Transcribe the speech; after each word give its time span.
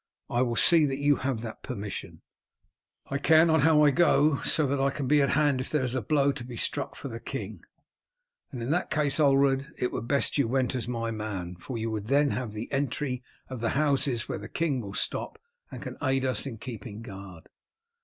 I 0.31 0.41
will 0.41 0.55
see 0.55 0.85
that 0.85 0.97
you 0.97 1.17
have 1.17 1.41
that 1.41 1.61
permission." 1.61 2.23
"I 3.11 3.19
care 3.19 3.45
not 3.45 3.61
how 3.61 3.83
I 3.83 3.91
go 3.91 4.37
so 4.37 4.65
that 4.65 4.79
I 4.81 4.89
can 4.89 5.05
be 5.05 5.21
at 5.21 5.29
hand 5.37 5.61
if 5.61 5.69
there 5.69 5.83
is 5.83 5.93
a 5.93 6.01
blow 6.01 6.31
to 6.31 6.43
be 6.43 6.57
struck 6.57 6.95
for 6.95 7.07
the 7.07 7.19
king." 7.19 7.63
"Then 8.51 8.63
in 8.63 8.71
that 8.71 8.89
case, 8.89 9.19
Ulred, 9.19 9.71
it 9.77 9.91
were 9.91 10.01
best 10.01 10.39
you 10.39 10.47
went 10.47 10.73
as 10.73 10.87
my 10.87 11.11
man, 11.11 11.55
for 11.55 11.77
you 11.77 11.91
would 11.91 12.07
then 12.07 12.31
have 12.31 12.53
the 12.53 12.67
entry 12.71 13.21
of 13.47 13.59
the 13.59 13.69
houses 13.77 14.27
where 14.27 14.39
the 14.39 14.49
king 14.49 14.81
will 14.81 14.95
stop 14.95 15.37
and 15.69 15.83
can 15.83 15.97
aid 16.01 16.25
us 16.25 16.47
in 16.47 16.57
keeping 16.57 17.03
guard." 17.03 17.47